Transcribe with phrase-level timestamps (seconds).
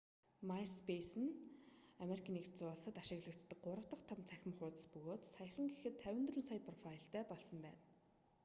[0.49, 1.37] маиспейсе нь
[2.01, 2.21] ану-д
[3.01, 7.79] ашиглагддаг 3 дахь том цахим хуудас бөгөөд саяхан гэхэд 54 сая профайлтай болсон байна